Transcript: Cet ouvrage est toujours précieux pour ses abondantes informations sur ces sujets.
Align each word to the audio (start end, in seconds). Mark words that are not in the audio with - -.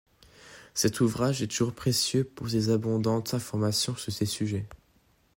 Cet 0.73 0.99
ouvrage 0.99 1.43
est 1.43 1.47
toujours 1.47 1.73
précieux 1.75 2.23
pour 2.23 2.49
ses 2.49 2.71
abondantes 2.71 3.35
informations 3.35 3.95
sur 3.95 4.11
ces 4.11 4.25
sujets. 4.25 4.65